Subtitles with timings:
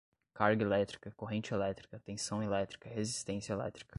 [0.33, 3.87] carga elétrica, corrente elétrica, tensão elétrica, resistência elétrica